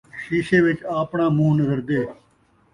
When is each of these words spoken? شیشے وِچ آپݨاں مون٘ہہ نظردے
شیشے 0.23 0.59
وِچ 0.65 0.79
آپݨاں 0.99 1.29
مون٘ہہ 1.37 1.55
نظردے 1.59 2.01